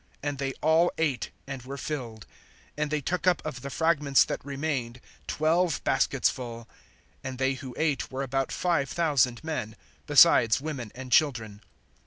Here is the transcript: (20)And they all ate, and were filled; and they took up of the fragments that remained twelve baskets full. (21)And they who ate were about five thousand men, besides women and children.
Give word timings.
(20)And 0.23 0.39
they 0.39 0.53
all 0.63 0.91
ate, 0.97 1.29
and 1.45 1.61
were 1.61 1.77
filled; 1.77 2.25
and 2.75 2.89
they 2.89 3.01
took 3.01 3.27
up 3.27 3.39
of 3.45 3.61
the 3.61 3.69
fragments 3.69 4.23
that 4.25 4.43
remained 4.43 4.99
twelve 5.27 5.79
baskets 5.83 6.27
full. 6.27 6.67
(21)And 7.23 7.37
they 7.37 7.53
who 7.53 7.75
ate 7.77 8.09
were 8.11 8.23
about 8.23 8.51
five 8.51 8.89
thousand 8.89 9.43
men, 9.43 9.75
besides 10.07 10.59
women 10.59 10.91
and 10.95 11.11
children. 11.11 11.61